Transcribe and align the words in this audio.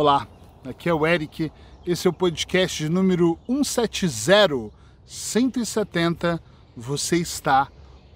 Olá, 0.00 0.28
aqui 0.64 0.88
é 0.88 0.94
o 0.94 1.04
Eric. 1.04 1.50
Esse 1.84 2.06
é 2.06 2.10
o 2.10 2.12
podcast 2.12 2.88
número 2.88 3.36
170, 3.48 4.70
170. 5.04 6.40
Você 6.76 7.16
está 7.16 7.66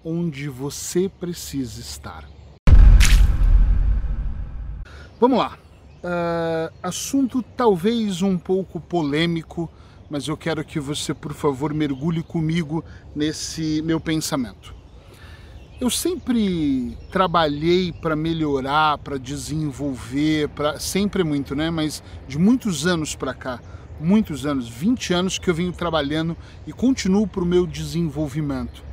onde 0.04 0.48
você 0.48 1.08
precisa 1.08 1.80
estar. 1.80 2.28
Vamos 5.18 5.36
lá. 5.36 5.58
Uh, 6.04 6.72
assunto 6.80 7.42
talvez 7.42 8.22
um 8.22 8.38
pouco 8.38 8.78
polêmico, 8.78 9.68
mas 10.08 10.28
eu 10.28 10.36
quero 10.36 10.64
que 10.64 10.78
você, 10.78 11.12
por 11.12 11.32
favor, 11.32 11.74
mergulhe 11.74 12.22
comigo 12.22 12.84
nesse 13.12 13.82
meu 13.82 13.98
pensamento. 13.98 14.81
Eu 15.80 15.90
sempre 15.90 16.96
trabalhei 17.10 17.92
para 17.92 18.14
melhorar, 18.14 18.98
para 18.98 19.18
desenvolver, 19.18 20.48
para 20.50 20.78
sempre 20.78 21.24
muito, 21.24 21.56
né? 21.56 21.70
Mas 21.70 22.02
de 22.28 22.38
muitos 22.38 22.86
anos 22.86 23.16
para 23.16 23.34
cá, 23.34 23.60
muitos 24.00 24.46
anos, 24.46 24.68
20 24.68 25.12
anos 25.12 25.38
que 25.38 25.50
eu 25.50 25.54
venho 25.54 25.72
trabalhando 25.72 26.36
e 26.66 26.72
continuo 26.72 27.26
para 27.26 27.42
o 27.42 27.46
meu 27.46 27.66
desenvolvimento. 27.66 28.84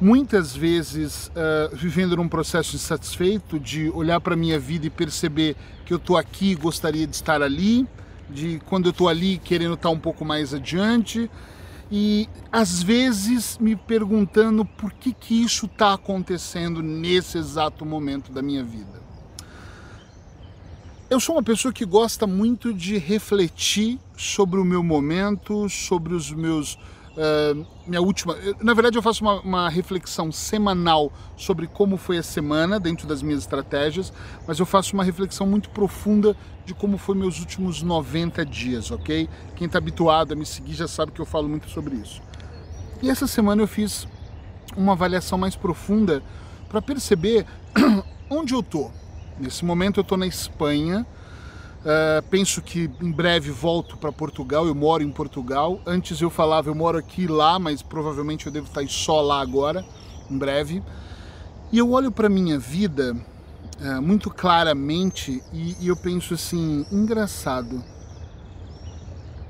Muitas 0.00 0.54
vezes 0.54 1.28
uh, 1.28 1.74
vivendo 1.74 2.16
num 2.16 2.28
processo 2.28 2.76
insatisfeito 2.76 3.58
de 3.58 3.90
olhar 3.90 4.20
para 4.20 4.36
minha 4.36 4.58
vida 4.58 4.86
e 4.86 4.90
perceber 4.90 5.56
que 5.84 5.92
eu 5.92 5.96
estou 5.96 6.16
aqui 6.16 6.52
e 6.52 6.54
gostaria 6.54 7.06
de 7.06 7.14
estar 7.14 7.42
ali, 7.42 7.86
de 8.28 8.60
quando 8.66 8.86
eu 8.86 8.90
estou 8.90 9.08
ali 9.08 9.38
querendo 9.38 9.74
estar 9.74 9.90
um 9.90 9.98
pouco 9.98 10.24
mais 10.24 10.52
adiante 10.54 11.30
e 11.90 12.28
às 12.50 12.82
vezes 12.82 13.58
me 13.58 13.76
perguntando 13.76 14.64
por 14.64 14.92
que, 14.92 15.12
que 15.12 15.42
isso 15.42 15.66
está 15.66 15.94
acontecendo 15.94 16.82
nesse 16.82 17.38
exato 17.38 17.84
momento 17.84 18.32
da 18.32 18.42
minha 18.42 18.64
vida. 18.64 19.00
Eu 21.08 21.20
sou 21.20 21.36
uma 21.36 21.42
pessoa 21.42 21.72
que 21.72 21.84
gosta 21.84 22.26
muito 22.26 22.74
de 22.74 22.98
refletir 22.98 24.00
sobre 24.16 24.58
o 24.58 24.64
meu 24.64 24.82
momento, 24.82 25.68
sobre 25.68 26.14
os 26.14 26.32
meus 26.32 26.76
uh, 27.16 27.66
minha 27.86 28.00
última. 28.00 28.36
Na 28.60 28.74
verdade, 28.74 28.96
eu 28.96 29.02
faço 29.02 29.22
uma, 29.24 29.40
uma, 29.40 29.68
reflexão 29.68 30.30
semanal 30.30 31.12
sobre 31.36 31.66
como 31.66 31.96
foi 31.96 32.18
a 32.18 32.22
semana 32.22 32.78
dentro 32.78 33.06
das 33.06 33.22
minhas 33.22 33.40
estratégias, 33.40 34.12
mas 34.46 34.58
eu 34.58 34.66
faço 34.66 34.94
uma 34.94 35.02
reflexão 35.04 35.46
muito 35.46 35.70
profunda 35.70 36.36
de 36.64 36.74
como 36.74 36.98
foi 36.98 37.14
meus 37.14 37.38
últimos 37.40 37.82
90 37.82 38.44
dias, 38.44 38.90
ok? 38.90 39.28
Quem 39.54 39.66
está 39.66 39.78
habituado 39.78 40.32
a 40.32 40.36
me 40.36 40.44
seguir 40.44 40.74
já 40.74 40.88
sabe 40.88 41.12
que 41.12 41.20
eu 41.20 41.26
falo 41.26 41.48
muito 41.48 41.68
sobre 41.70 41.96
isso. 41.96 42.20
E 43.02 43.10
essa 43.10 43.26
semana 43.26 43.62
eu 43.62 43.68
fiz 43.68 44.06
uma 44.76 44.92
avaliação 44.92 45.38
mais 45.38 45.54
profunda 45.54 46.22
para 46.68 46.82
perceber 46.82 47.46
onde 48.28 48.54
eu 48.54 48.62
tô. 48.62 48.90
Nesse 49.38 49.64
momento 49.64 49.98
eu 49.98 50.02
estou 50.02 50.18
na 50.18 50.26
Espanha 50.26 51.06
Uh, 51.86 52.20
penso 52.28 52.60
que 52.60 52.90
em 53.00 53.12
breve 53.12 53.52
volto 53.52 53.96
para 53.96 54.10
Portugal. 54.10 54.66
Eu 54.66 54.74
moro 54.74 55.04
em 55.04 55.10
Portugal. 55.12 55.80
Antes 55.86 56.20
eu 56.20 56.28
falava 56.28 56.68
eu 56.68 56.74
moro 56.74 56.98
aqui 56.98 57.28
lá, 57.28 57.60
mas 57.60 57.80
provavelmente 57.80 58.46
eu 58.46 58.50
devo 58.50 58.66
estar 58.66 58.84
só 58.88 59.20
lá 59.20 59.40
agora, 59.40 59.86
em 60.28 60.36
breve. 60.36 60.82
E 61.70 61.78
eu 61.78 61.92
olho 61.92 62.10
para 62.10 62.28
minha 62.28 62.58
vida 62.58 63.16
uh, 63.80 64.02
muito 64.02 64.30
claramente 64.30 65.40
e, 65.52 65.76
e, 65.80 65.86
eu 65.86 65.96
penso 65.96 66.34
assim, 66.34 66.84
engraçado. 66.90 67.84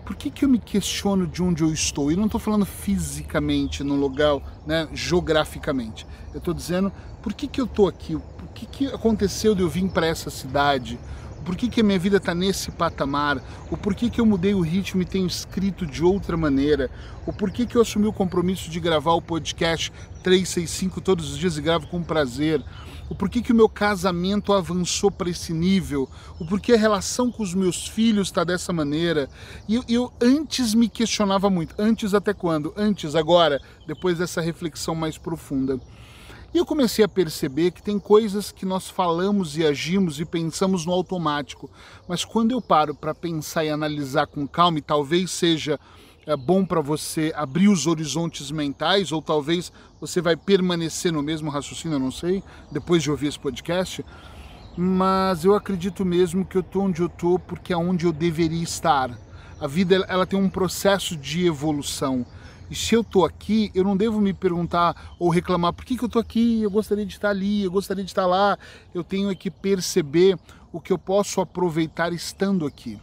Por 0.04 0.14
que, 0.14 0.30
que 0.30 0.44
eu 0.44 0.48
me 0.48 0.58
questiono 0.58 1.26
de 1.26 1.42
onde 1.42 1.62
eu 1.62 1.72
estou? 1.72 2.12
E 2.12 2.16
não 2.16 2.26
estou 2.26 2.38
falando 2.38 2.66
fisicamente 2.66 3.82
no 3.82 3.96
lugar, 3.96 4.40
né, 4.66 4.86
geograficamente. 4.92 6.06
Eu 6.34 6.38
estou 6.38 6.52
dizendo 6.52 6.92
por 7.22 7.32
que, 7.32 7.48
que 7.48 7.62
eu 7.62 7.64
estou 7.64 7.88
aqui? 7.88 8.14
O 8.14 8.22
que, 8.54 8.66
que 8.66 8.86
aconteceu 8.88 9.54
de 9.54 9.62
eu 9.62 9.70
vir 9.70 9.88
para 9.88 10.06
essa 10.06 10.28
cidade? 10.28 10.98
Por 11.46 11.54
que, 11.54 11.68
que 11.68 11.80
a 11.80 11.84
minha 11.84 11.98
vida 11.98 12.16
está 12.16 12.34
nesse 12.34 12.72
patamar, 12.72 13.40
o 13.70 13.76
porquê 13.76 14.10
que 14.10 14.20
eu 14.20 14.26
mudei 14.26 14.52
o 14.52 14.60
ritmo 14.60 15.00
e 15.00 15.04
tenho 15.04 15.28
escrito 15.28 15.86
de 15.86 16.02
outra 16.02 16.36
maneira, 16.36 16.90
o 17.24 17.32
porquê 17.32 17.64
que 17.64 17.76
eu 17.76 17.82
assumi 17.82 18.08
o 18.08 18.12
compromisso 18.12 18.68
de 18.68 18.80
gravar 18.80 19.12
o 19.12 19.22
podcast 19.22 19.92
365 20.24 21.00
todos 21.00 21.30
os 21.30 21.38
dias 21.38 21.56
e 21.56 21.62
gravo 21.62 21.86
com 21.86 22.02
prazer, 22.02 22.60
o 23.08 23.14
porquê 23.14 23.40
que 23.40 23.52
o 23.52 23.54
meu 23.54 23.68
casamento 23.68 24.52
avançou 24.52 25.08
para 25.08 25.30
esse 25.30 25.52
nível, 25.52 26.10
o 26.40 26.44
porquê 26.44 26.72
a 26.72 26.76
relação 26.76 27.30
com 27.30 27.44
os 27.44 27.54
meus 27.54 27.86
filhos 27.86 28.26
está 28.26 28.42
dessa 28.42 28.72
maneira. 28.72 29.28
E 29.68 29.76
eu, 29.76 29.84
eu, 29.88 30.12
antes 30.20 30.74
me 30.74 30.88
questionava 30.88 31.48
muito, 31.48 31.76
antes 31.78 32.12
até 32.12 32.34
quando? 32.34 32.74
Antes, 32.76 33.14
agora, 33.14 33.60
depois 33.86 34.18
dessa 34.18 34.40
reflexão 34.40 34.96
mais 34.96 35.16
profunda. 35.16 35.78
E 36.56 36.58
eu 36.58 36.64
comecei 36.64 37.04
a 37.04 37.08
perceber 37.08 37.70
que 37.70 37.82
tem 37.82 37.98
coisas 37.98 38.50
que 38.50 38.64
nós 38.64 38.88
falamos 38.88 39.58
e 39.58 39.66
agimos 39.66 40.20
e 40.20 40.24
pensamos 40.24 40.86
no 40.86 40.92
automático, 40.92 41.70
mas 42.08 42.24
quando 42.24 42.52
eu 42.52 42.62
paro 42.62 42.94
para 42.94 43.14
pensar 43.14 43.62
e 43.62 43.68
analisar 43.68 44.26
com 44.26 44.48
calma, 44.48 44.78
e 44.78 44.80
talvez 44.80 45.30
seja 45.30 45.78
é 46.24 46.34
bom 46.34 46.64
para 46.64 46.80
você 46.80 47.30
abrir 47.36 47.68
os 47.68 47.86
horizontes 47.86 48.50
mentais, 48.50 49.12
ou 49.12 49.20
talvez 49.20 49.70
você 50.00 50.22
vai 50.22 50.34
permanecer 50.34 51.12
no 51.12 51.22
mesmo 51.22 51.50
raciocínio, 51.50 51.96
eu 51.96 52.00
não 52.00 52.10
sei, 52.10 52.42
depois 52.72 53.02
de 53.02 53.10
ouvir 53.10 53.26
esse 53.26 53.38
podcast. 53.38 54.02
Mas 54.78 55.44
eu 55.44 55.54
acredito 55.54 56.06
mesmo 56.06 56.42
que 56.42 56.56
eu 56.56 56.62
estou 56.62 56.84
onde 56.84 57.02
eu 57.02 57.08
estou 57.08 57.38
porque 57.38 57.74
é 57.74 57.76
onde 57.76 58.06
eu 58.06 58.12
deveria 58.14 58.62
estar. 58.62 59.10
A 59.60 59.66
vida 59.66 60.06
ela 60.08 60.24
tem 60.24 60.38
um 60.38 60.48
processo 60.48 61.18
de 61.18 61.46
evolução. 61.46 62.24
E 62.70 62.74
se 62.74 62.94
eu 62.94 63.02
estou 63.02 63.24
aqui, 63.24 63.70
eu 63.74 63.84
não 63.84 63.96
devo 63.96 64.20
me 64.20 64.32
perguntar 64.32 65.14
ou 65.18 65.28
reclamar 65.28 65.72
por 65.72 65.84
que, 65.84 65.96
que 65.96 66.02
eu 66.02 66.08
estou 66.08 66.20
aqui, 66.20 66.62
eu 66.62 66.70
gostaria 66.70 67.06
de 67.06 67.12
estar 67.12 67.30
ali, 67.30 67.62
eu 67.62 67.70
gostaria 67.70 68.02
de 68.02 68.10
estar 68.10 68.26
lá. 68.26 68.58
Eu 68.94 69.04
tenho 69.04 69.34
que 69.36 69.50
perceber 69.50 70.38
o 70.72 70.80
que 70.80 70.92
eu 70.92 70.98
posso 70.98 71.40
aproveitar 71.40 72.12
estando 72.12 72.66
aqui. 72.66 72.98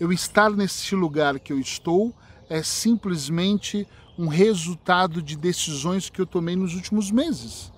Eu 0.00 0.12
estar 0.12 0.50
nesse 0.50 0.94
lugar 0.94 1.38
que 1.38 1.52
eu 1.52 1.58
estou 1.58 2.14
é 2.48 2.62
simplesmente 2.62 3.86
um 4.18 4.28
resultado 4.28 5.20
de 5.20 5.36
decisões 5.36 6.08
que 6.08 6.20
eu 6.20 6.26
tomei 6.26 6.56
nos 6.56 6.74
últimos 6.74 7.10
meses. 7.10 7.72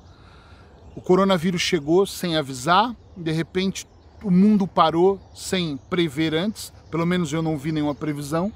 O 0.94 1.00
coronavírus 1.00 1.60
chegou 1.60 2.06
sem 2.06 2.36
avisar, 2.36 2.94
de 3.16 3.32
repente 3.32 3.86
o 4.22 4.30
mundo 4.30 4.66
parou 4.66 5.20
sem 5.34 5.76
prever 5.88 6.34
antes, 6.34 6.72
pelo 6.90 7.06
menos 7.06 7.32
eu 7.32 7.42
não 7.42 7.56
vi 7.56 7.72
nenhuma 7.72 7.94
previsão. 7.94 8.52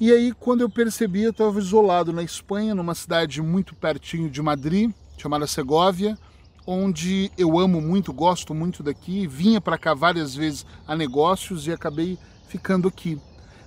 E 0.00 0.12
aí, 0.12 0.32
quando 0.32 0.60
eu 0.60 0.70
percebi, 0.70 1.24
eu 1.24 1.32
estava 1.32 1.58
isolado 1.58 2.12
na 2.12 2.22
Espanha, 2.22 2.72
numa 2.72 2.94
cidade 2.94 3.42
muito 3.42 3.74
pertinho 3.74 4.30
de 4.30 4.40
Madrid, 4.40 4.92
chamada 5.16 5.44
Segóvia, 5.44 6.16
onde 6.64 7.32
eu 7.36 7.58
amo 7.58 7.80
muito, 7.80 8.12
gosto 8.12 8.54
muito 8.54 8.80
daqui, 8.80 9.26
vinha 9.26 9.60
para 9.60 9.76
cá 9.76 9.94
várias 9.94 10.36
vezes 10.36 10.64
a 10.86 10.94
negócios 10.94 11.66
e 11.66 11.72
acabei 11.72 12.16
ficando 12.46 12.86
aqui. 12.86 13.18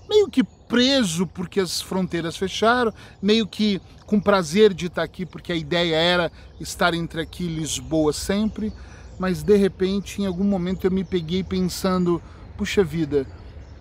Meio 0.09 0.30
que 0.30 0.41
preso 0.41 1.28
porque 1.28 1.59
as 1.59 1.81
fronteiras 1.81 2.38
fecharam, 2.38 2.94
meio 3.22 3.46
que 3.46 3.81
com 4.06 4.18
prazer 4.18 4.74
de 4.74 4.86
estar 4.86 5.03
aqui 5.03 5.25
porque 5.25 5.52
a 5.52 5.56
ideia 5.56 5.97
era 5.97 6.31
estar 6.62 6.94
entre 6.94 7.20
aqui 7.20 7.44
e 7.44 7.56
Lisboa 7.56 8.14
sempre, 8.14 8.72
mas 9.20 9.44
de 9.44 9.58
repente, 9.58 10.22
em 10.22 10.28
algum 10.28 10.46
momento 10.46 10.88
eu 10.88 10.91
me 10.91 11.03
peguei 11.03 11.44
pensando, 11.44 12.22
puxa 12.56 12.86
vida, 12.86 13.28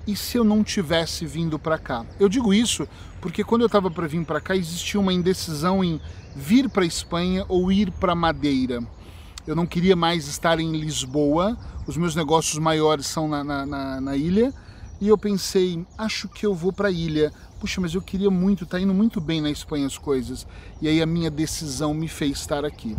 e 0.07 0.17
se 0.17 0.37
eu 0.37 0.45
não 0.45 0.65
tivesse 0.65 1.27
vindo 1.27 1.59
para 1.59 1.79
cá? 1.79 2.05
Eu 2.19 2.29
digo 2.29 2.53
isso 2.53 2.89
porque 3.21 3.45
quando 3.45 3.63
eu 3.63 3.67
estava 3.67 3.91
para 3.91 4.07
vir 4.07 4.25
para 4.25 4.41
cá 4.41 4.57
existia 4.57 4.99
uma 4.99 5.13
indecisão 5.13 5.85
em 5.85 6.01
vir 6.35 6.69
para 6.69 6.85
Espanha 6.85 7.45
ou 7.49 7.71
ir 7.71 7.91
para 7.93 8.15
Madeira. 8.15 8.83
Eu 9.47 9.57
não 9.57 9.67
queria 9.67 9.97
mais 9.97 10.27
estar 10.29 10.61
em 10.61 10.73
Lisboa, 10.73 11.57
os 11.87 11.97
meus 11.97 12.15
negócios 12.15 12.59
maiores 12.59 13.07
são 13.07 13.29
na, 13.29 13.43
na, 13.43 13.67
na, 13.67 14.01
na 14.01 14.17
ilha, 14.17 14.53
e 15.01 15.09
eu 15.09 15.17
pensei, 15.17 15.85
acho 15.97 16.29
que 16.29 16.45
eu 16.45 16.55
vou 16.55 16.73
para 16.73 16.89
a 16.89 16.91
ilha. 16.91 17.33
Puxa, 17.59 17.81
mas 17.81 17.95
eu 17.95 18.03
queria 18.03 18.31
muito, 18.31 18.67
tá 18.67 18.79
indo 18.79 18.93
muito 18.93 19.21
bem 19.21 19.41
na 19.41 19.51
Espanha 19.51 19.87
as 19.87 19.97
coisas. 19.97 20.47
E 20.81 20.89
aí 20.89 21.01
a 21.01 21.07
minha 21.07 21.31
decisão 21.31 21.95
me 21.95 22.07
fez 22.07 22.39
estar 22.39 22.65
aqui. 22.65 22.97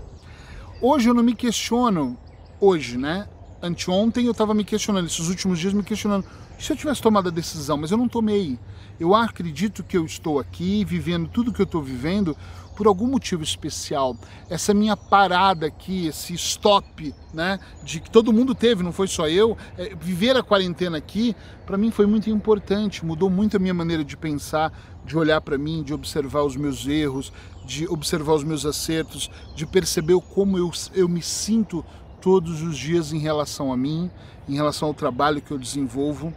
Hoje 0.81 1.09
eu 1.09 1.13
não 1.13 1.21
me 1.21 1.35
questiono, 1.35 2.17
hoje, 2.59 2.97
né? 2.97 3.27
Anteontem 3.61 4.25
eu 4.25 4.31
estava 4.31 4.53
me 4.53 4.63
questionando, 4.63 5.05
esses 5.05 5.29
últimos 5.29 5.59
dias 5.59 5.73
me 5.73 5.83
questionando, 5.83 6.25
se 6.61 6.71
eu 6.71 6.77
tivesse 6.77 7.01
tomado 7.01 7.27
a 7.27 7.31
decisão, 7.31 7.75
mas 7.75 7.89
eu 7.89 7.97
não 7.97 8.07
tomei. 8.07 8.59
Eu 8.99 9.15
acredito 9.15 9.83
que 9.83 9.97
eu 9.97 10.05
estou 10.05 10.39
aqui 10.39 10.85
vivendo 10.85 11.27
tudo 11.27 11.51
que 11.51 11.59
eu 11.59 11.65
estou 11.65 11.81
vivendo 11.81 12.37
por 12.75 12.85
algum 12.85 13.07
motivo 13.07 13.41
especial. 13.41 14.15
Essa 14.47 14.71
minha 14.71 14.95
parada 14.95 15.65
aqui, 15.65 16.05
esse 16.05 16.35
stop, 16.35 17.15
né, 17.33 17.59
de 17.83 17.99
que 17.99 18.11
todo 18.11 18.31
mundo 18.31 18.53
teve, 18.53 18.83
não 18.83 18.91
foi 18.91 19.07
só 19.07 19.27
eu, 19.27 19.57
é, 19.75 19.95
viver 19.95 20.37
a 20.37 20.43
quarentena 20.43 20.99
aqui, 20.99 21.35
para 21.65 21.79
mim 21.79 21.89
foi 21.89 22.05
muito 22.05 22.29
importante, 22.29 23.03
mudou 23.03 23.27
muito 23.27 23.57
a 23.57 23.59
minha 23.59 23.73
maneira 23.73 24.03
de 24.03 24.15
pensar, 24.15 24.71
de 25.03 25.17
olhar 25.17 25.41
para 25.41 25.57
mim, 25.57 25.81
de 25.81 25.95
observar 25.95 26.43
os 26.43 26.55
meus 26.55 26.87
erros, 26.87 27.33
de 27.65 27.87
observar 27.87 28.33
os 28.33 28.43
meus 28.43 28.67
acertos, 28.67 29.31
de 29.55 29.65
perceber 29.65 30.19
como 30.33 30.59
eu, 30.59 30.71
eu 30.93 31.09
me 31.09 31.23
sinto 31.23 31.83
todos 32.21 32.61
os 32.61 32.77
dias 32.77 33.11
em 33.11 33.17
relação 33.17 33.73
a 33.73 33.77
mim, 33.77 34.11
em 34.47 34.53
relação 34.53 34.89
ao 34.89 34.93
trabalho 34.93 35.41
que 35.41 35.51
eu 35.51 35.57
desenvolvo 35.57 36.31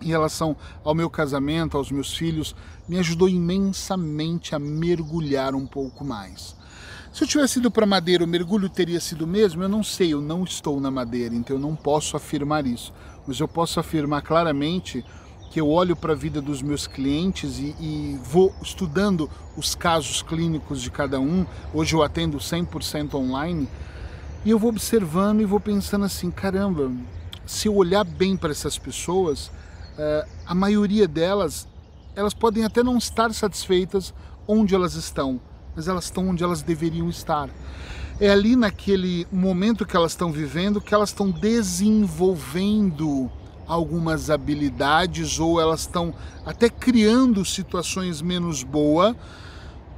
em 0.00 0.08
relação 0.08 0.56
ao 0.84 0.94
meu 0.94 1.10
casamento, 1.10 1.76
aos 1.76 1.90
meus 1.90 2.14
filhos, 2.14 2.54
me 2.88 2.98
ajudou 2.98 3.28
imensamente 3.28 4.54
a 4.54 4.58
mergulhar 4.58 5.54
um 5.54 5.66
pouco 5.66 6.04
mais. 6.04 6.56
Se 7.12 7.24
eu 7.24 7.28
tivesse 7.28 7.58
ido 7.58 7.70
para 7.70 7.84
Madeira, 7.84 8.24
o 8.24 8.26
mergulho 8.26 8.68
teria 8.68 9.00
sido 9.00 9.22
o 9.22 9.26
mesmo? 9.26 9.62
Eu 9.62 9.68
não 9.68 9.82
sei, 9.82 10.12
eu 10.12 10.20
não 10.20 10.44
estou 10.44 10.80
na 10.80 10.90
Madeira, 10.90 11.34
então 11.34 11.56
eu 11.56 11.60
não 11.60 11.74
posso 11.74 12.16
afirmar 12.16 12.66
isso. 12.66 12.92
Mas 13.26 13.40
eu 13.40 13.48
posso 13.48 13.80
afirmar 13.80 14.22
claramente 14.22 15.04
que 15.50 15.60
eu 15.60 15.68
olho 15.68 15.96
para 15.96 16.12
a 16.12 16.16
vida 16.16 16.40
dos 16.40 16.62
meus 16.62 16.86
clientes 16.86 17.58
e, 17.58 17.74
e, 17.80 18.20
vou 18.22 18.54
estudando 18.62 19.28
os 19.56 19.74
casos 19.74 20.22
clínicos 20.22 20.80
de 20.80 20.90
cada 20.90 21.18
um. 21.18 21.44
Hoje 21.74 21.96
eu 21.96 22.02
atendo 22.02 22.38
100% 22.38 23.14
online 23.14 23.68
e 24.44 24.50
eu 24.50 24.58
vou 24.58 24.70
observando 24.70 25.40
e 25.40 25.44
vou 25.44 25.58
pensando 25.58 26.04
assim: 26.04 26.30
caramba, 26.30 26.92
se 27.44 27.66
eu 27.66 27.74
olhar 27.74 28.04
bem 28.04 28.36
para 28.36 28.52
essas 28.52 28.78
pessoas, 28.78 29.50
a 30.46 30.54
maioria 30.54 31.06
delas, 31.06 31.68
elas 32.14 32.34
podem 32.34 32.64
até 32.64 32.82
não 32.82 32.98
estar 32.98 33.32
satisfeitas 33.32 34.12
onde 34.46 34.74
elas 34.74 34.94
estão, 34.94 35.40
mas 35.76 35.88
elas 35.88 36.04
estão 36.04 36.28
onde 36.28 36.42
elas 36.42 36.62
deveriam 36.62 37.08
estar. 37.08 37.48
É 38.18 38.30
ali 38.30 38.56
naquele 38.56 39.26
momento 39.32 39.86
que 39.86 39.96
elas 39.96 40.12
estão 40.12 40.30
vivendo 40.30 40.80
que 40.80 40.94
elas 40.94 41.10
estão 41.10 41.30
desenvolvendo 41.30 43.30
algumas 43.66 44.30
habilidades 44.30 45.38
ou 45.38 45.60
elas 45.60 45.82
estão 45.82 46.12
até 46.44 46.68
criando 46.68 47.44
situações 47.44 48.20
menos 48.20 48.62
boas 48.62 49.14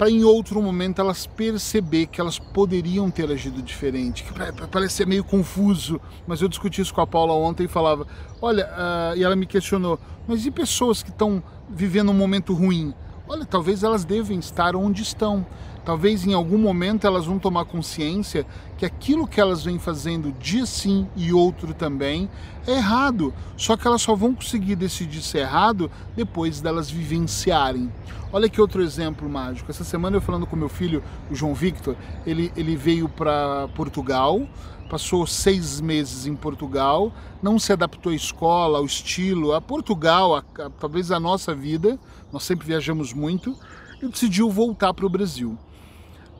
para 0.03 0.11
em 0.11 0.25
outro 0.25 0.61
momento 0.61 1.01
elas 1.01 1.29
perceber 1.29 2.07
que 2.07 2.21
elas 2.21 2.37
poderiam 2.37 3.09
ter 3.09 3.31
agido 3.31 3.63
diferente. 3.63 4.25
Que 4.25 4.33
parece 4.67 4.95
ser 4.95 5.07
meio 5.07 5.23
confuso, 5.23 6.01
mas 6.27 6.43
eu 6.43 6.49
discuti 6.49 6.81
isso 6.81 6.93
com 6.93 7.01
a 7.01 7.07
Paula 7.07 7.33
ontem 7.35 7.67
e 7.67 7.69
falava, 7.69 8.05
olha, 8.41 8.67
uh, 8.67 9.17
e 9.17 9.23
ela 9.23 9.37
me 9.37 9.47
questionou, 9.47 10.01
mas 10.27 10.45
e 10.45 10.51
pessoas 10.51 11.05
que 11.05 11.11
estão 11.11 11.41
vivendo 11.71 12.11
um 12.11 12.15
momento 12.15 12.53
ruim? 12.53 12.93
Olha, 13.29 13.45
talvez 13.45 13.85
elas 13.85 14.05
devem 14.05 14.41
estar 14.41 14.75
onde 14.75 15.03
estão. 15.03 15.47
Talvez 15.85 16.25
em 16.25 16.33
algum 16.33 16.59
momento 16.59 17.07
elas 17.07 17.27
vão 17.27 17.39
tomar 17.39 17.65
consciência 17.65 18.47
que 18.79 18.87
aquilo 18.87 19.27
que 19.27 19.41
elas 19.41 19.65
vêm 19.65 19.79
fazendo 19.79 20.33
dia 20.33 20.65
sim 20.65 21.09
e 21.17 21.33
outro 21.33 21.75
também 21.75 22.31
é 22.67 22.75
errado. 22.75 23.35
Só 23.57 23.77
que 23.77 23.87
elas 23.87 24.01
só 24.01 24.15
vão 24.15 24.33
conseguir 24.33 24.77
decidir 24.77 25.21
se 25.21 25.39
é 25.39 25.43
errado 25.43 25.91
depois 26.15 26.61
delas 26.61 26.89
vivenciarem. 26.89 27.93
Olha 28.33 28.49
que 28.49 28.61
outro 28.61 28.81
exemplo 28.81 29.29
mágico. 29.29 29.71
Essa 29.71 29.85
semana 29.85 30.17
eu 30.17 30.21
falando 30.21 30.47
com 30.47 30.55
meu 30.55 30.69
filho, 30.69 31.03
o 31.31 31.35
João 31.35 31.53
Victor, 31.53 31.97
ele, 32.25 32.53
ele 32.57 32.77
veio 32.77 33.09
para 33.09 33.69
Portugal, 33.75 34.47
passou 34.89 35.27
seis 35.27 35.81
meses 35.81 36.27
em 36.27 36.37
Portugal, 36.37 37.13
não 37.43 37.59
se 37.59 37.73
adaptou 37.73 38.13
à 38.13 38.15
escola, 38.15 38.79
ao 38.79 38.85
estilo, 38.85 39.53
a 39.53 39.61
Portugal, 39.61 40.37
a, 40.37 40.39
a, 40.39 40.71
talvez 40.71 41.11
a 41.11 41.19
nossa 41.19 41.55
vida, 41.55 41.99
nós 42.33 42.45
sempre 42.45 42.67
viajamos 42.67 43.13
muito, 43.13 43.57
e 44.03 44.09
decidiu 44.09 44.51
voltar 44.51 44.95
para 44.95 45.07
o 45.07 45.11
Brasil. 45.11 45.59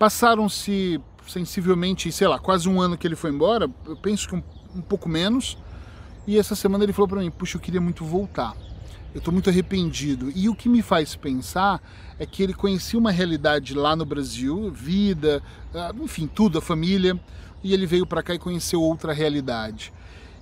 Passaram-se 0.03 1.01
sensivelmente, 1.29 2.11
sei 2.11 2.27
lá, 2.27 2.37
quase 2.37 2.69
um 2.69 2.81
ano 2.81 2.99
que 2.99 3.07
ele 3.07 3.15
foi 3.15 3.31
embora, 3.31 3.71
eu 3.87 3.97
penso 3.97 4.29
que 4.29 4.35
um, 4.35 4.43
um 4.75 4.81
pouco 4.81 5.09
menos. 5.09 5.57
E 6.27 6.37
essa 6.37 6.57
semana 6.57 6.83
ele 6.83 6.93
falou 6.93 7.07
para 7.07 7.21
mim: 7.21 7.31
Puxa, 7.31 7.57
eu 7.57 7.61
queria 7.61 7.81
muito 7.81 8.05
voltar. 8.05 8.57
Eu 9.15 9.19
estou 9.19 9.33
muito 9.33 9.49
arrependido. 9.49 10.33
E 10.35 10.49
o 10.49 10.57
que 10.57 10.69
me 10.69 10.83
faz 10.83 11.15
pensar 11.15 11.81
é 12.19 12.27
que 12.27 12.43
ele 12.43 12.53
conhecia 12.53 12.99
uma 12.99 13.13
realidade 13.13 13.75
lá 13.75 13.95
no 13.95 14.05
Brasil, 14.05 14.73
vida, 14.73 15.41
ah, 15.73 15.93
enfim, 16.03 16.27
tudo, 16.27 16.59
a 16.59 16.61
família, 16.61 17.17
e 17.63 17.73
ele 17.73 17.87
veio 17.87 18.05
para 18.05 18.25
cá 18.25 18.35
e 18.35 18.41
conheceu 18.41 18.83
outra 18.83 19.13
realidade. 19.13 19.93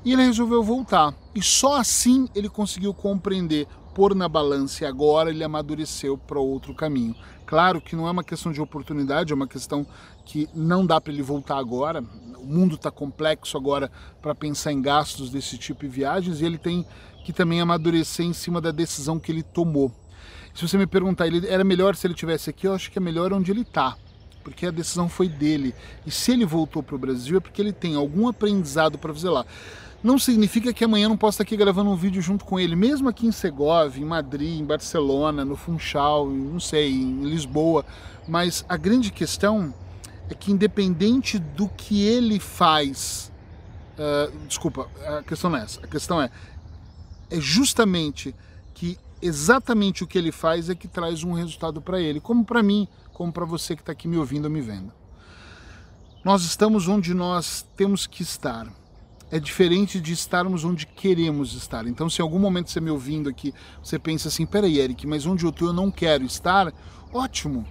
E 0.03 0.15
ele 0.15 0.25
resolveu 0.25 0.63
voltar. 0.63 1.13
E 1.35 1.43
só 1.43 1.77
assim 1.77 2.31
ele 2.35 2.49
conseguiu 2.49 2.95
compreender 2.95 3.69
pôr 3.95 4.15
na 4.15 4.29
balança 4.29 4.85
e 4.85 4.87
agora 4.87 5.31
ele 5.31 5.45
amadureceu 5.45 6.17
para 6.17 6.39
outro 6.39 6.75
caminho. 6.75 7.15
Claro 7.47 7.81
que 7.81 7.97
não 7.97 8.07
é 8.07 8.11
uma 8.11 8.23
questão 8.23 8.53
de 8.53 8.61
oportunidade, 8.61 9.33
é 9.33 9.35
uma 9.35 9.49
questão 9.49 9.85
que 10.25 10.49
não 10.55 10.87
dá 10.87 11.01
para 11.01 11.13
ele 11.13 11.23
voltar 11.23 11.59
agora. 11.59 12.03
O 12.39 12.47
mundo 12.47 12.77
está 12.77 12.91
complexo 12.91 13.57
agora 13.57 13.91
para 14.23 14.35
pensar 14.35 14.73
em 14.73 14.81
gastos 14.81 15.31
desse 15.31 15.59
tipo 15.59 15.81
de 15.81 15.89
viagens 15.89 16.41
e 16.41 16.45
ele 16.45 16.59
tem 16.59 16.87
que 17.25 17.33
também 17.33 17.61
amadurecer 17.61 18.25
em 18.25 18.33
cima 18.33 18.61
da 18.61 18.71
decisão 18.71 19.19
que 19.19 19.33
ele 19.33 19.43
tomou. 19.43 19.93
Se 20.55 20.67
você 20.67 20.79
me 20.79 20.87
perguntar, 20.87 21.27
ele 21.27 21.47
era 21.47 21.65
melhor 21.65 21.95
se 21.97 22.07
ele 22.07 22.15
tivesse 22.15 22.51
aqui, 22.51 22.67
eu 22.67 22.75
acho 22.75 22.91
que 22.91 22.99
é 22.99 23.01
melhor 23.01 23.33
onde 23.33 23.51
ele 23.51 23.63
está, 23.63 23.97
porque 24.43 24.67
a 24.67 24.71
decisão 24.71 25.09
foi 25.09 25.29
dele. 25.29 25.75
E 26.07 26.11
se 26.11 26.33
ele 26.33 26.45
voltou 26.45 26.83
para 26.83 26.95
o 26.95 26.99
Brasil 26.99 27.37
é 27.37 27.41
porque 27.41 27.61
ele 27.61 27.73
tem 27.73 27.95
algum 27.95 28.29
aprendizado 28.29 28.99
para 28.99 29.13
fazer 29.13 29.31
lá 29.31 29.45
não 30.03 30.19
significa 30.19 30.73
que 30.73 30.85
amanhã 30.85 31.09
não 31.09 31.17
possa 31.17 31.37
estar 31.37 31.43
aqui 31.43 31.57
gravando 31.57 31.91
um 31.91 31.97
vídeo 31.97 32.23
junto 32.23 32.45
com 32.45 32.59
ele, 32.59 32.75
mesmo 32.75 33.09
aqui 33.09 33.27
em 33.27 33.33
Segovia, 33.33 34.03
em 34.03 34.07
Madrid, 34.07 34.59
em 34.59 34.65
Barcelona, 34.65 35.45
no 35.45 35.57
Funchal, 35.57 36.29
não 36.29 36.59
sei, 36.59 36.91
em 36.91 37.25
Lisboa. 37.25 37.85
Mas 38.27 38.65
a 38.69 38.77
grande 38.77 39.11
questão 39.11 39.75
é 40.31 40.35
que 40.35 40.51
independente 40.51 41.39
do 41.39 41.69
que 41.69 42.03
ele 42.03 42.41
faz, 42.41 43.31
uh, 43.99 44.47
desculpa, 44.47 44.89
a 45.07 45.23
questão 45.23 45.51
não 45.51 45.59
é 45.59 45.65
essa, 45.65 45.81
a 45.81 45.87
questão 45.87 46.23
é, 46.23 46.31
é 47.31 47.39
justamente 47.39 48.35
que 48.73 48.99
exatamente 49.21 50.03
o 50.03 50.07
que 50.07 50.17
ele 50.17 50.33
faz 50.33 50.71
é 50.71 50.75
que 50.75 50.89
traz 50.89 51.23
um 51.23 51.33
resultado 51.33 51.83
para 51.83 52.01
ele, 52.01 52.21
como 52.21 52.43
para 52.43 52.63
mim, 52.63 52.89
como 53.13 53.31
para 53.31 53.45
você 53.45 53.77
que 53.77 53.83
está 53.83 53.93
aqui 53.93 54.09
me 54.09 54.17
ouvindo 54.17 54.47
ou 54.47 54.51
me 54.51 54.63
vendo. 54.63 54.93
Nós 56.25 56.43
estamos 56.43 56.89
onde 56.89 57.13
nós 57.13 57.67
temos 57.77 58.07
que 58.07 58.23
estar 58.23 58.67
é 59.31 59.39
diferente 59.39 60.01
de 60.01 60.13
estarmos 60.13 60.65
onde 60.65 60.87
queremos 60.87 61.55
estar. 61.55 61.87
Então, 61.87 62.11
se 62.11 62.21
em 62.21 62.25
algum 62.25 62.39
momento 62.39 62.71
você 62.71 62.81
me 62.81 62.91
ouvindo 62.91 63.29
aqui, 63.29 63.55
você 63.83 63.99
pensa 63.99 64.29
assim, 64.29 64.45
peraí, 64.45 64.79
Eric, 64.79 65.07
mas 65.07 65.27
onde 65.27 65.45
eu 65.45 65.51
estou 65.51 65.69
eu 65.69 65.75
não 65.75 65.91
quero 65.91 66.25
estar, 66.25 66.73
ótimo. 67.13 67.67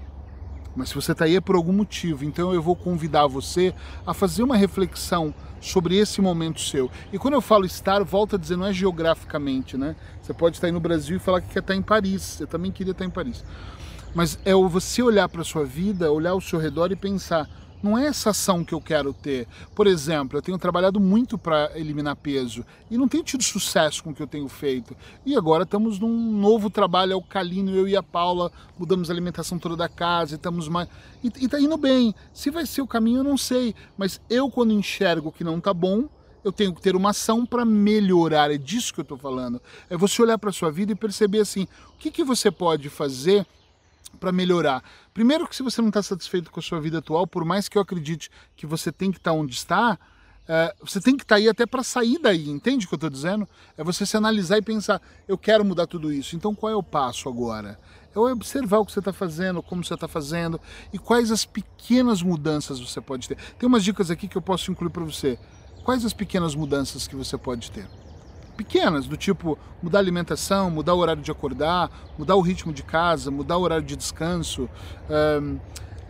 Mas 0.75 0.89
se 0.89 0.95
você 0.95 1.11
está 1.11 1.25
aí 1.25 1.35
é 1.35 1.41
por 1.41 1.55
algum 1.55 1.73
motivo, 1.73 2.23
então 2.23 2.53
eu 2.53 2.61
vou 2.61 2.75
convidar 2.75 3.27
você 3.27 3.73
a 4.05 4.13
fazer 4.13 4.43
uma 4.43 4.55
reflexão 4.55 5.33
sobre 5.59 5.97
esse 5.97 6.21
momento 6.21 6.61
seu. 6.61 6.89
E 7.11 7.17
quando 7.17 7.33
eu 7.33 7.41
falo 7.41 7.65
estar, 7.65 8.03
volta 8.03 8.35
a 8.35 8.39
dizer, 8.39 8.55
não 8.55 8.65
é 8.65 8.71
geograficamente, 8.71 9.77
né? 9.77 9.95
Você 10.21 10.33
pode 10.33 10.55
estar 10.55 10.67
aí 10.67 10.71
no 10.71 10.79
Brasil 10.79 11.17
e 11.17 11.19
falar 11.19 11.41
que 11.41 11.49
quer 11.49 11.59
estar 11.59 11.75
em 11.75 11.81
Paris. 11.81 12.39
Eu 12.39 12.47
também 12.47 12.71
queria 12.71 12.91
estar 12.91 13.03
em 13.03 13.09
Paris. 13.09 13.43
Mas 14.13 14.39
é 14.45 14.53
você 14.53 15.01
olhar 15.03 15.27
para 15.27 15.41
a 15.41 15.45
sua 15.45 15.65
vida, 15.65 16.11
olhar 16.11 16.31
ao 16.31 16.41
seu 16.41 16.59
redor 16.59 16.91
e 16.91 16.95
pensar, 16.95 17.49
não 17.81 17.97
é 17.97 18.07
essa 18.07 18.31
ação 18.31 18.63
que 18.63 18.73
eu 18.73 18.81
quero 18.81 19.13
ter. 19.13 19.47
Por 19.73 19.87
exemplo, 19.87 20.37
eu 20.37 20.41
tenho 20.41 20.57
trabalhado 20.57 20.99
muito 20.99 21.37
para 21.37 21.71
eliminar 21.75 22.15
peso 22.15 22.65
e 22.89 22.97
não 22.97 23.07
tenho 23.07 23.23
tido 23.23 23.43
sucesso 23.43 24.03
com 24.03 24.11
o 24.11 24.15
que 24.15 24.21
eu 24.21 24.27
tenho 24.27 24.47
feito. 24.47 24.95
E 25.25 25.35
agora 25.35 25.63
estamos 25.63 25.99
num 25.99 26.31
novo 26.31 26.69
trabalho 26.69 27.15
alcalino, 27.15 27.75
eu 27.75 27.87
e 27.87 27.95
a 27.95 28.03
Paula 28.03 28.51
mudamos 28.77 29.09
a 29.09 29.13
alimentação 29.13 29.57
toda 29.57 29.75
da 29.75 29.89
casa 29.89 30.33
e 30.33 30.35
estamos 30.35 30.67
mais. 30.67 30.87
E, 31.23 31.31
e 31.39 31.47
tá 31.47 31.59
indo 31.59 31.77
bem. 31.77 32.13
Se 32.33 32.49
vai 32.49 32.65
ser 32.65 32.81
o 32.81 32.87
caminho, 32.87 33.19
eu 33.19 33.23
não 33.23 33.37
sei. 33.37 33.73
Mas 33.97 34.19
eu, 34.29 34.49
quando 34.49 34.73
enxergo 34.73 35.31
que 35.31 35.43
não 35.43 35.57
está 35.57 35.73
bom, 35.73 36.07
eu 36.43 36.51
tenho 36.51 36.73
que 36.73 36.81
ter 36.81 36.95
uma 36.95 37.09
ação 37.09 37.45
para 37.45 37.65
melhorar. 37.65 38.51
É 38.51 38.57
disso 38.57 38.93
que 38.93 38.99
eu 38.99 39.03
estou 39.03 39.17
falando. 39.17 39.61
É 39.89 39.97
você 39.97 40.21
olhar 40.21 40.37
para 40.37 40.51
sua 40.51 40.71
vida 40.71 40.91
e 40.91 40.95
perceber 40.95 41.39
assim: 41.39 41.67
o 41.93 41.97
que, 41.97 42.11
que 42.11 42.23
você 42.23 42.49
pode 42.51 42.89
fazer 42.89 43.45
para 44.19 44.31
melhorar. 44.31 44.83
Primeiro 45.13 45.47
que 45.47 45.55
se 45.55 45.63
você 45.63 45.81
não 45.81 45.89
está 45.89 46.01
satisfeito 46.01 46.51
com 46.51 46.59
a 46.59 46.63
sua 46.63 46.79
vida 46.79 46.99
atual, 46.99 47.25
por 47.25 47.45
mais 47.45 47.69
que 47.69 47.77
eu 47.77 47.81
acredite 47.81 48.29
que 48.55 48.65
você 48.65 48.91
tem 48.91 49.11
que 49.11 49.17
estar 49.17 49.31
tá 49.31 49.37
onde 49.37 49.53
está, 49.53 49.97
é, 50.47 50.73
você 50.81 50.99
tem 50.99 51.15
que 51.15 51.23
estar 51.23 51.35
tá 51.35 51.39
aí 51.39 51.47
até 51.47 51.65
para 51.65 51.83
sair 51.83 52.19
daí, 52.19 52.49
entende 52.49 52.85
o 52.85 52.89
que 52.89 52.95
eu 52.95 52.97
estou 52.97 53.09
dizendo? 53.09 53.47
É 53.77 53.83
você 53.83 54.05
se 54.05 54.17
analisar 54.17 54.57
e 54.57 54.61
pensar, 54.61 55.01
eu 55.27 55.37
quero 55.37 55.63
mudar 55.63 55.87
tudo 55.87 56.11
isso, 56.11 56.35
então 56.35 56.55
qual 56.55 56.71
é 56.71 56.75
o 56.75 56.83
passo 56.83 57.29
agora? 57.29 57.79
É 58.15 58.19
observar 58.19 58.79
o 58.79 58.85
que 58.85 58.91
você 58.91 58.99
está 58.99 59.13
fazendo, 59.13 59.61
como 59.61 59.85
você 59.85 59.93
está 59.93 60.07
fazendo 60.07 60.59
e 60.91 60.97
quais 60.97 61.31
as 61.31 61.45
pequenas 61.45 62.21
mudanças 62.21 62.79
você 62.79 62.99
pode 62.99 63.27
ter. 63.27 63.37
Tem 63.57 63.67
umas 63.67 63.83
dicas 63.83 64.09
aqui 64.09 64.27
que 64.27 64.35
eu 64.35 64.41
posso 64.41 64.71
incluir 64.71 64.89
para 64.89 65.03
você. 65.03 65.37
Quais 65.83 66.03
as 66.03 66.13
pequenas 66.13 66.55
mudanças 66.55 67.07
que 67.07 67.15
você 67.15 67.37
pode 67.37 67.71
ter? 67.71 67.87
Pequenas, 68.59 69.07
do 69.07 69.15
tipo 69.15 69.57
mudar 69.81 69.99
a 69.99 70.01
alimentação, 70.01 70.69
mudar 70.69 70.93
o 70.93 70.97
horário 70.97 71.21
de 71.21 71.31
acordar, 71.31 71.89
mudar 72.17 72.35
o 72.35 72.41
ritmo 72.41 72.73
de 72.73 72.83
casa, 72.83 73.31
mudar 73.31 73.55
o 73.55 73.61
horário 73.61 73.85
de 73.85 73.95
descanso, 73.95 74.69
um, 75.41 75.57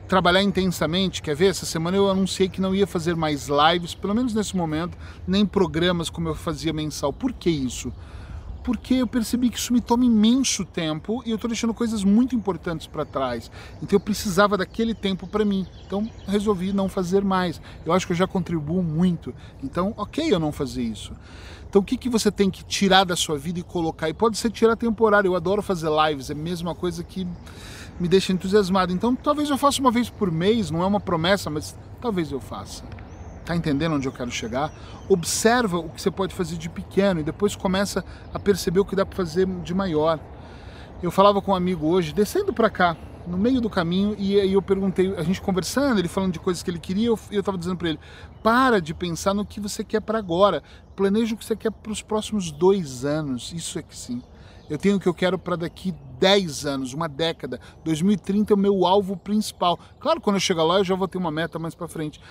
trabalhar 0.07 0.41
intensamente. 0.41 1.21
Quer 1.21 1.35
ver? 1.35 1.51
Essa 1.51 1.67
semana 1.67 1.95
eu 1.95 2.09
anunciei 2.09 2.49
que 2.49 2.59
não 2.59 2.73
ia 2.73 2.87
fazer 2.87 3.15
mais 3.15 3.47
lives, 3.47 3.93
pelo 3.93 4.15
menos 4.15 4.33
nesse 4.33 4.57
momento, 4.57 4.97
nem 5.27 5.45
programas 5.45 6.09
como 6.09 6.27
eu 6.27 6.33
fazia 6.33 6.73
mensal. 6.73 7.13
Por 7.13 7.33
que 7.33 7.51
isso? 7.51 7.93
Porque 8.63 8.95
eu 8.95 9.07
percebi 9.07 9.49
que 9.49 9.57
isso 9.57 9.73
me 9.73 9.81
toma 9.81 10.05
imenso 10.05 10.65
tempo 10.65 11.21
e 11.25 11.31
eu 11.31 11.35
estou 11.35 11.49
deixando 11.49 11.73
coisas 11.73 12.03
muito 12.03 12.35
importantes 12.35 12.87
para 12.87 13.05
trás. 13.05 13.49
Então 13.81 13.95
eu 13.95 13.99
precisava 13.99 14.57
daquele 14.57 14.93
tempo 14.93 15.27
para 15.27 15.45
mim. 15.45 15.65
Então 15.85 16.09
resolvi 16.27 16.73
não 16.73 16.89
fazer 16.89 17.23
mais. 17.23 17.61
Eu 17.85 17.93
acho 17.93 18.05
que 18.05 18.13
eu 18.13 18.17
já 18.17 18.27
contribuo 18.27 18.83
muito. 18.83 19.33
Então, 19.63 19.93
ok 19.97 20.33
eu 20.33 20.39
não 20.39 20.51
fazer 20.51 20.83
isso. 20.83 21.13
Então 21.69 21.81
o 21.81 21.85
que, 21.85 21.97
que 21.97 22.09
você 22.09 22.31
tem 22.31 22.49
que 22.49 22.63
tirar 22.63 23.03
da 23.03 23.15
sua 23.15 23.37
vida 23.37 23.59
e 23.59 23.63
colocar? 23.63 24.09
E 24.09 24.13
pode 24.13 24.37
ser 24.37 24.51
tirar 24.51 24.75
temporário. 24.75 25.29
Eu 25.29 25.35
adoro 25.35 25.61
fazer 25.61 25.89
lives, 25.89 26.29
é 26.29 26.33
a 26.33 26.35
mesma 26.35 26.75
coisa 26.75 27.03
que 27.03 27.27
me 27.99 28.07
deixa 28.07 28.33
entusiasmado. 28.33 28.91
Então 28.91 29.15
talvez 29.15 29.49
eu 29.49 29.57
faça 29.57 29.79
uma 29.79 29.91
vez 29.91 30.09
por 30.09 30.31
mês, 30.31 30.71
não 30.71 30.81
é 30.81 30.85
uma 30.85 30.99
promessa, 30.99 31.49
mas 31.49 31.77
talvez 32.01 32.31
eu 32.31 32.39
faça. 32.39 32.83
Tá 33.49 33.55
entendendo 33.55 33.95
onde 33.95 34.07
eu 34.07 34.11
quero 34.11 34.29
chegar? 34.29 34.71
Observa 35.09 35.79
o 35.79 35.89
que 35.89 35.99
você 35.99 36.11
pode 36.11 36.35
fazer 36.35 36.55
de 36.55 36.69
pequeno 36.69 37.19
e 37.19 37.23
depois 37.23 37.55
começa 37.55 38.05
a 38.31 38.37
perceber 38.37 38.79
o 38.79 38.85
que 38.85 38.95
dá 38.95 39.03
para 39.03 39.15
fazer 39.15 39.47
de 39.47 39.73
maior. 39.73 40.19
Eu 41.01 41.09
falava 41.09 41.41
com 41.41 41.49
um 41.49 41.55
amigo 41.55 41.87
hoje, 41.87 42.13
descendo 42.13 42.53
para 42.53 42.69
cá, 42.69 42.95
no 43.25 43.39
meio 43.39 43.59
do 43.59 43.67
caminho, 43.67 44.15
e 44.19 44.39
aí 44.39 44.53
eu 44.53 44.61
perguntei, 44.61 45.15
a 45.15 45.23
gente 45.23 45.41
conversando, 45.41 45.97
ele 45.97 46.07
falando 46.07 46.33
de 46.33 46.39
coisas 46.39 46.61
que 46.61 46.69
ele 46.69 46.77
queria, 46.77 47.07
eu, 47.07 47.19
eu 47.31 47.41
tava 47.41 47.57
dizendo 47.57 47.75
para 47.75 47.89
ele: 47.89 47.99
para 48.43 48.79
de 48.79 48.93
pensar 48.93 49.33
no 49.33 49.43
que 49.43 49.59
você 49.59 49.83
quer 49.83 50.01
para 50.01 50.19
agora, 50.19 50.61
planeja 50.95 51.33
o 51.33 51.37
que 51.37 51.43
você 51.43 51.55
quer 51.55 51.71
para 51.71 51.91
os 51.91 52.03
próximos 52.03 52.51
dois 52.51 53.03
anos, 53.03 53.51
isso 53.51 53.79
é 53.79 53.81
que 53.81 53.97
sim. 53.97 54.21
Eu 54.69 54.77
tenho 54.77 54.97
o 54.97 54.99
que 54.99 55.09
eu 55.09 55.13
quero 55.15 55.39
para 55.39 55.55
daqui 55.55 55.91
10 56.19 56.67
anos, 56.67 56.93
uma 56.93 57.09
década. 57.09 57.59
2030 57.83 58.53
é 58.53 58.55
o 58.55 58.57
meu 58.57 58.85
alvo 58.85 59.17
principal. 59.17 59.79
Claro, 59.99 60.21
quando 60.21 60.35
eu 60.35 60.39
chegar 60.39 60.63
lá, 60.63 60.77
eu 60.77 60.83
já 60.83 60.93
vou 60.93 61.07
ter 61.07 61.17
uma 61.17 61.31
meta 61.31 61.57
mais 61.57 61.73
para 61.73 61.87
frente. 61.87 62.21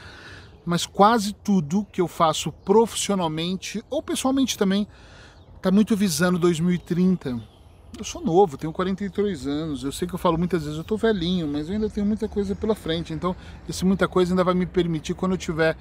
Mas 0.69 0.85
quase 0.85 1.33
tudo 1.33 1.87
que 1.91 1.99
eu 1.99 2.07
faço 2.07 2.53
profissionalmente 2.53 3.83
ou 3.89 4.03
pessoalmente 4.03 4.59
também 4.59 4.87
está 5.57 5.71
muito 5.71 5.97
visando 5.97 6.39
2030. 6.39 7.41
Eu 7.97 8.05
sou 8.05 8.23
novo, 8.23 8.59
tenho 8.59 8.71
43 8.71 9.47
anos. 9.47 9.83
Eu 9.83 9.91
sei 9.91 10.07
que 10.07 10.15
eu 10.15 10.19
falo 10.19 10.37
muitas 10.37 10.65
vezes, 10.65 10.77
eu 10.77 10.83
estou 10.83 10.99
velhinho, 10.99 11.49
mas 11.49 11.69
eu 11.69 11.75
ainda 11.77 11.89
tenho 11.89 12.07
muita 12.07 12.29
coisa 12.29 12.55
pela 12.55 12.75
frente. 12.75 13.15
Então, 13.15 13.35
esse 13.67 13.83
muita 13.87 14.07
coisa 14.07 14.33
ainda 14.33 14.45
vai 14.45 14.53
me 14.53 14.67
permitir 14.67 15.15
quando 15.15 15.33
eu 15.33 15.39
tiver 15.39 15.75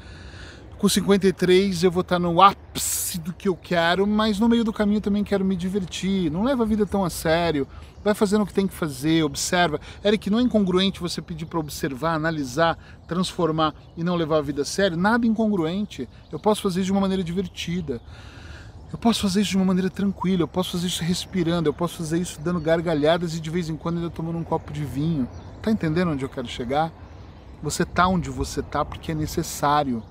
com 0.77 0.87
53 0.87 1.83
eu 1.83 1.91
vou 1.91 1.99
estar 1.99 2.17
no 2.17 2.41
ápice 2.41 2.96
do 3.15 3.31
que 3.31 3.47
eu 3.47 3.55
quero, 3.55 4.07
mas 4.07 4.39
no 4.39 4.49
meio 4.49 4.63
do 4.63 4.73
caminho 4.73 4.99
também 4.99 5.23
quero 5.23 5.45
me 5.45 5.55
divertir. 5.55 6.31
Não 6.31 6.43
leva 6.43 6.63
a 6.63 6.65
vida 6.65 6.85
tão 6.85 7.05
a 7.05 7.09
sério. 7.09 7.67
Vai 8.03 8.15
fazendo 8.15 8.41
o 8.41 8.45
que 8.45 8.53
tem 8.53 8.67
que 8.67 8.73
fazer, 8.73 9.23
observa. 9.23 9.79
Eric, 10.03 10.29
não 10.29 10.39
é 10.39 10.41
incongruente 10.41 10.99
você 10.99 11.21
pedir 11.21 11.45
para 11.45 11.59
observar, 11.59 12.15
analisar, 12.15 12.77
transformar 13.07 13.75
e 13.95 14.03
não 14.03 14.15
levar 14.15 14.39
a 14.39 14.41
vida 14.41 14.63
a 14.63 14.65
sério? 14.65 14.97
Nada 14.97 15.27
incongruente. 15.27 16.09
Eu 16.31 16.39
posso 16.39 16.61
fazer 16.61 16.79
isso 16.79 16.87
de 16.87 16.91
uma 16.91 17.01
maneira 17.01 17.23
divertida. 17.23 18.01
Eu 18.91 18.97
posso 18.97 19.21
fazer 19.21 19.41
isso 19.41 19.51
de 19.51 19.57
uma 19.57 19.65
maneira 19.65 19.89
tranquila, 19.89 20.43
eu 20.43 20.47
posso 20.47 20.71
fazer 20.71 20.87
isso 20.87 21.03
respirando, 21.03 21.67
eu 21.67 21.73
posso 21.73 21.97
fazer 21.97 22.19
isso 22.19 22.39
dando 22.39 22.59
gargalhadas 22.59 23.35
e 23.35 23.39
de 23.39 23.49
vez 23.49 23.69
em 23.69 23.75
quando 23.75 23.97
ainda 23.97 24.09
tomando 24.09 24.37
um 24.37 24.43
copo 24.43 24.71
de 24.73 24.83
vinho. 24.83 25.27
Tá 25.61 25.69
entendendo 25.69 26.11
onde 26.11 26.23
eu 26.23 26.29
quero 26.29 26.47
chegar? 26.47 26.91
Você 27.61 27.85
tá 27.85 28.07
onde 28.07 28.29
você 28.29 28.63
tá 28.63 28.85
porque 28.85 29.11
é 29.11 29.15
necessário 29.15 30.01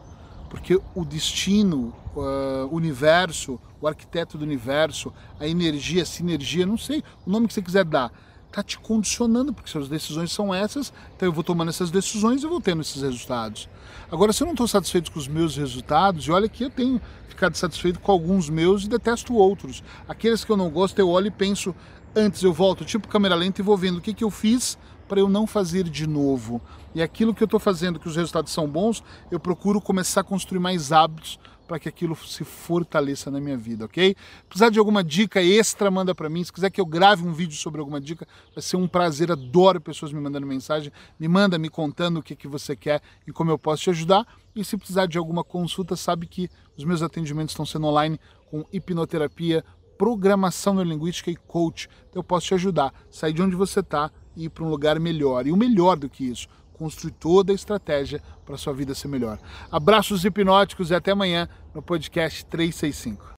porque 0.48 0.80
o 0.94 1.04
destino, 1.04 1.92
o 2.20 2.74
universo, 2.74 3.60
o 3.80 3.86
arquiteto 3.86 4.38
do 4.38 4.44
universo, 4.44 5.12
a 5.38 5.46
energia, 5.46 6.02
a 6.02 6.06
sinergia, 6.06 6.66
não 6.66 6.78
sei, 6.78 7.02
o 7.26 7.30
nome 7.30 7.46
que 7.46 7.54
você 7.54 7.62
quiser 7.62 7.84
dar, 7.84 8.12
está 8.46 8.62
te 8.62 8.78
condicionando, 8.78 9.52
porque 9.52 9.70
suas 9.70 9.88
decisões 9.88 10.32
são 10.32 10.54
essas, 10.54 10.92
então 11.14 11.28
eu 11.28 11.32
vou 11.32 11.44
tomando 11.44 11.68
essas 11.68 11.90
decisões 11.90 12.42
e 12.42 12.46
vou 12.46 12.60
tendo 12.60 12.80
esses 12.80 13.02
resultados. 13.02 13.68
Agora, 14.10 14.32
se 14.32 14.42
eu 14.42 14.46
não 14.46 14.54
estou 14.54 14.68
satisfeito 14.68 15.12
com 15.12 15.18
os 15.18 15.28
meus 15.28 15.56
resultados, 15.56 16.26
e 16.26 16.30
olha 16.30 16.48
que 16.48 16.64
eu 16.64 16.70
tenho 16.70 17.00
ficado 17.28 17.54
satisfeito 17.54 18.00
com 18.00 18.10
alguns 18.10 18.48
meus 18.48 18.84
e 18.84 18.88
detesto 18.88 19.34
outros. 19.34 19.84
Aqueles 20.08 20.42
que 20.42 20.50
eu 20.50 20.56
não 20.56 20.70
gosto, 20.70 20.98
eu 20.98 21.10
olho 21.10 21.26
e 21.26 21.30
penso, 21.30 21.74
antes 22.14 22.42
eu 22.42 22.52
volto, 22.52 22.82
tipo 22.84 23.08
câmera 23.08 23.34
lenta, 23.34 23.60
e 23.60 23.64
vou 23.64 23.76
vendo 23.76 23.98
o 23.98 24.00
que, 24.00 24.14
que 24.14 24.24
eu 24.24 24.30
fiz 24.30 24.78
para 25.06 25.20
eu 25.20 25.28
não 25.28 25.46
fazer 25.46 25.84
de 25.84 26.06
novo. 26.06 26.62
E 26.94 27.02
aquilo 27.02 27.34
que 27.34 27.42
eu 27.42 27.46
estou 27.46 27.60
fazendo, 27.60 28.00
que 28.00 28.08
os 28.08 28.16
resultados 28.16 28.52
são 28.52 28.66
bons, 28.66 29.04
eu 29.30 29.38
procuro 29.38 29.80
começar 29.80 30.22
a 30.22 30.24
construir 30.24 30.58
mais 30.58 30.92
hábitos 30.92 31.38
para 31.66 31.78
que 31.78 31.88
aquilo 31.88 32.16
se 32.16 32.44
fortaleça 32.44 33.30
na 33.30 33.40
minha 33.40 33.56
vida, 33.56 33.84
ok? 33.84 34.14
Precisar 34.48 34.70
de 34.70 34.78
alguma 34.78 35.02
dica 35.02 35.42
extra, 35.42 35.90
manda 35.90 36.14
para 36.14 36.28
mim. 36.28 36.42
Se 36.42 36.52
quiser 36.52 36.70
que 36.70 36.80
eu 36.80 36.86
grave 36.86 37.26
um 37.26 37.32
vídeo 37.32 37.56
sobre 37.56 37.80
alguma 37.80 38.00
dica, 38.00 38.26
vai 38.54 38.62
ser 38.62 38.76
um 38.76 38.86
prazer. 38.86 39.32
Adoro 39.32 39.80
pessoas 39.80 40.12
me 40.12 40.20
mandando 40.20 40.46
mensagem. 40.46 40.92
Me 41.18 41.28
manda 41.28 41.58
me 41.58 41.68
contando 41.68 42.18
o 42.18 42.22
que, 42.22 42.36
que 42.36 42.48
você 42.48 42.76
quer 42.76 43.02
e 43.26 43.32
como 43.32 43.50
eu 43.50 43.58
posso 43.58 43.82
te 43.82 43.90
ajudar. 43.90 44.26
E 44.54 44.64
se 44.64 44.76
precisar 44.76 45.06
de 45.06 45.18
alguma 45.18 45.44
consulta, 45.44 45.96
sabe 45.96 46.26
que 46.26 46.48
os 46.76 46.84
meus 46.84 47.02
atendimentos 47.02 47.52
estão 47.52 47.66
sendo 47.66 47.86
online 47.86 48.18
com 48.50 48.64
hipnoterapia, 48.72 49.64
programação 49.98 50.74
neurolinguística 50.74 51.30
e 51.30 51.36
coach. 51.36 51.88
Então 52.08 52.20
eu 52.20 52.24
posso 52.24 52.46
te 52.46 52.54
ajudar. 52.54 52.92
Sair 53.10 53.32
de 53.32 53.42
onde 53.42 53.56
você 53.56 53.80
está 53.80 54.10
e 54.36 54.44
ir 54.44 54.48
para 54.50 54.64
um 54.64 54.70
lugar 54.70 55.00
melhor. 55.00 55.46
E 55.46 55.52
o 55.52 55.56
melhor 55.56 55.96
do 55.96 56.08
que 56.08 56.24
isso, 56.24 56.48
construir 56.76 57.12
toda 57.12 57.52
a 57.52 57.54
estratégia 57.54 58.22
para 58.44 58.56
sua 58.56 58.72
vida 58.72 58.94
ser 58.94 59.08
melhor. 59.08 59.38
Abraços 59.70 60.24
hipnóticos 60.24 60.90
e 60.90 60.94
até 60.94 61.12
amanhã 61.12 61.48
no 61.74 61.82
podcast 61.82 62.44
365. 62.46 63.35